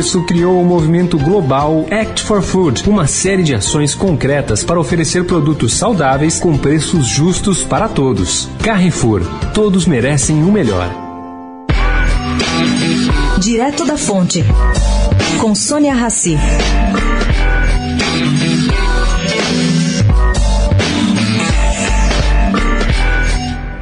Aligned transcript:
isso, 0.00 0.22
criou 0.22 0.62
o 0.62 0.64
movimento 0.64 1.18
global 1.18 1.86
Act 1.90 2.22
for 2.22 2.40
Food, 2.40 2.88
uma 2.88 3.06
série 3.06 3.42
de 3.42 3.54
ações 3.54 3.94
concretas 3.94 4.64
para 4.64 4.80
oferecer 4.80 5.26
produtos 5.26 5.74
saudáveis 5.74 6.40
com 6.40 6.56
preços 6.56 7.06
justos 7.06 7.62
para 7.62 7.86
todos. 7.86 8.48
Carrefour, 8.62 9.20
todos 9.52 9.84
merecem 9.84 10.42
o 10.42 10.50
melhor. 10.50 10.88
Direto 13.38 13.84
da 13.84 13.98
Fonte, 13.98 14.42
com 15.38 15.54
Sônia 15.54 15.92
Rassi. 15.92 16.38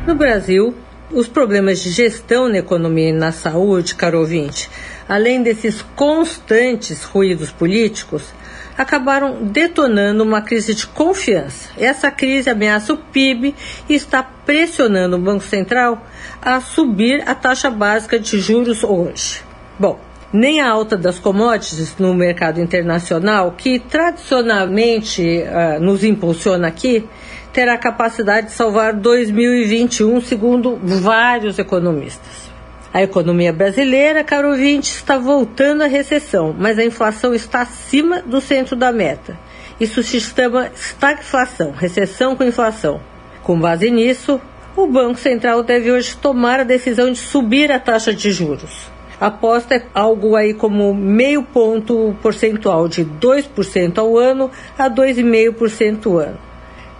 No 0.04 0.16
Brasil, 0.16 0.74
os 1.10 1.28
problemas 1.28 1.82
de 1.82 1.90
gestão 1.90 2.48
na 2.48 2.58
economia 2.58 3.08
e 3.08 3.12
na 3.12 3.32
saúde, 3.32 3.94
caro 3.94 4.20
ouvinte, 4.20 4.70
além 5.08 5.42
desses 5.42 5.82
constantes 5.94 7.04
ruídos 7.04 7.50
políticos, 7.50 8.24
acabaram 8.76 9.42
detonando 9.42 10.22
uma 10.22 10.40
crise 10.40 10.74
de 10.74 10.86
confiança. 10.86 11.70
Essa 11.76 12.10
crise 12.10 12.48
ameaça 12.48 12.92
o 12.92 12.96
PIB 12.96 13.54
e 13.88 13.94
está 13.94 14.22
pressionando 14.22 15.16
o 15.16 15.20
Banco 15.20 15.42
Central 15.42 16.06
a 16.40 16.60
subir 16.60 17.28
a 17.28 17.34
taxa 17.34 17.70
básica 17.70 18.20
de 18.20 18.38
juros 18.38 18.84
hoje. 18.84 19.42
Bom, 19.78 19.98
nem 20.32 20.60
a 20.60 20.70
alta 20.70 20.96
das 20.96 21.18
commodities 21.18 21.96
no 21.98 22.14
mercado 22.14 22.60
internacional, 22.60 23.54
que 23.56 23.78
tradicionalmente 23.80 25.22
uh, 25.22 25.80
nos 25.80 26.04
impulsiona 26.04 26.68
aqui, 26.68 27.08
terá 27.52 27.76
capacidade 27.76 28.48
de 28.48 28.52
salvar 28.52 28.92
2021, 28.94 30.20
segundo 30.20 30.78
vários 30.82 31.58
economistas. 31.58 32.48
A 32.92 33.02
economia 33.02 33.52
brasileira, 33.52 34.24
caro 34.24 34.48
ouvinte, 34.48 34.90
está 34.90 35.18
voltando 35.18 35.82
à 35.82 35.86
recessão, 35.86 36.54
mas 36.58 36.78
a 36.78 36.84
inflação 36.84 37.34
está 37.34 37.60
acima 37.60 38.22
do 38.22 38.40
centro 38.40 38.74
da 38.74 38.90
meta. 38.90 39.38
Isso 39.78 40.02
se 40.02 40.20
chama 40.20 40.70
estagflação, 40.74 41.72
recessão 41.72 42.34
com 42.34 42.44
inflação. 42.44 43.00
Com 43.42 43.60
base 43.60 43.90
nisso, 43.90 44.40
o 44.76 44.86
Banco 44.86 45.18
Central 45.18 45.62
deve 45.62 45.92
hoje 45.92 46.16
tomar 46.16 46.60
a 46.60 46.64
decisão 46.64 47.12
de 47.12 47.18
subir 47.18 47.70
a 47.70 47.78
taxa 47.78 48.14
de 48.14 48.30
juros. 48.32 48.90
A 49.20 49.26
aposta 49.26 49.74
é 49.74 49.82
algo 49.92 50.36
aí 50.36 50.54
como 50.54 50.94
meio 50.94 51.42
ponto 51.42 52.16
percentual, 52.22 52.88
de 52.88 53.04
2% 53.04 53.98
ao 53.98 54.16
ano 54.16 54.50
a 54.78 54.88
2,5% 54.88 56.06
ao 56.06 56.18
ano. 56.18 56.47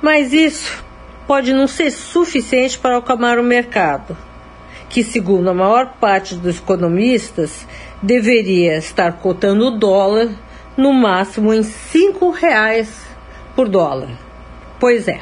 Mas 0.01 0.33
isso 0.33 0.85
pode 1.27 1.53
não 1.53 1.67
ser 1.67 1.91
suficiente 1.91 2.79
para 2.79 2.97
acalmar 2.97 3.39
o 3.39 3.43
mercado 3.43 4.17
que, 4.89 5.05
segundo 5.05 5.51
a 5.51 5.55
maior 5.55 5.95
parte 6.01 6.35
dos 6.35 6.59
economistas, 6.59 7.67
deveria 8.03 8.77
estar 8.79 9.13
cotando 9.19 9.67
o 9.67 9.71
dólar 9.71 10.29
no 10.77 10.93
máximo 10.93 11.53
em 11.53 11.61
R$ 11.61 12.15
reais 12.41 13.07
por 13.55 13.69
dólar. 13.69 14.11
Pois 14.81 15.09
é. 15.09 15.21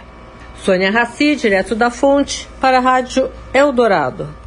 Sônia 0.57 0.91
Raci, 0.91 1.37
direto 1.37 1.75
da 1.75 1.91
fonte, 1.91 2.49
para 2.61 2.79
a 2.79 2.81
Rádio 2.81 3.31
Eldorado. 3.53 4.46